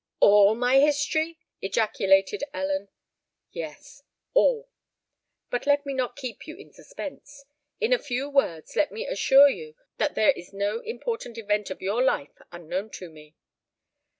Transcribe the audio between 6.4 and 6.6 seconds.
you